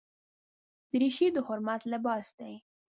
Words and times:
دریشي 0.91 1.27
د 1.35 1.37
حرمت 1.47 1.81
لباس 1.91 2.27
دی. 2.39 2.53